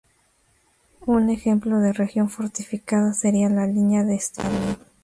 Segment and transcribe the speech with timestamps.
[1.05, 4.77] Un ejemplo de región fortificada sería la línea de Stalin.